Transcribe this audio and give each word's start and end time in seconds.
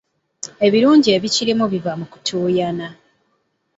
Ebirungi 0.65 1.09
ebikirimu 1.17 1.65
biva 1.73 1.91
mu 1.99 2.05
kutuuyana. 2.11 2.87